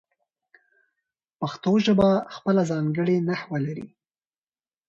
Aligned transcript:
پښتو 1.39 1.71
ژبه 1.85 2.09
خپله 2.35 2.61
ځانګړې 2.71 3.17
نحو 3.27 3.53
لري. 3.65 3.87